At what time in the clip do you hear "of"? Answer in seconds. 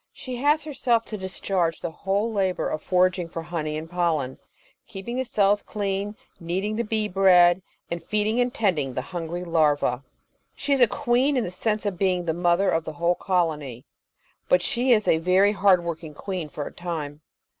2.69-2.81, 11.85-11.99, 12.71-12.83